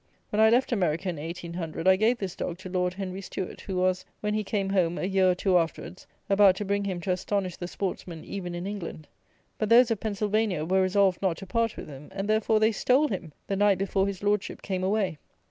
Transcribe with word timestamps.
When 0.31 0.39
I 0.39 0.49
left 0.49 0.71
America, 0.71 1.09
in 1.09 1.17
1800, 1.17 1.87
I 1.87 1.95
gave 1.95 2.17
this 2.17 2.35
dog 2.35 2.57
to 2.57 2.69
Lord 2.69 2.95
Henry 2.95 3.21
Stuart, 3.21 3.61
who 3.61 3.75
was, 3.77 4.03
when 4.21 4.33
he 4.33 4.43
came 4.43 4.71
home, 4.71 4.97
a 4.97 5.03
year 5.03 5.29
or 5.29 5.35
two 5.35 5.59
afterwards, 5.59 6.07
about 6.27 6.55
to 6.55 6.65
bring 6.65 6.85
him 6.85 6.99
to 7.01 7.11
astonish 7.11 7.55
the 7.55 7.67
sportsmen 7.67 8.25
even 8.25 8.55
in 8.55 8.65
England; 8.65 9.07
but 9.59 9.69
those 9.69 9.91
of 9.91 9.99
Pennsylvania 9.99 10.65
were 10.65 10.81
resolved 10.81 11.21
not 11.21 11.37
to 11.37 11.45
part 11.45 11.77
with 11.77 11.87
him, 11.87 12.09
and, 12.15 12.27
therefore 12.27 12.59
they 12.59 12.71
stole 12.71 13.09
him 13.09 13.31
the 13.45 13.55
night 13.55 13.77
before 13.77 14.07
his 14.07 14.23
Lordship 14.23 14.63
came 14.63 14.83
away. 14.83 15.19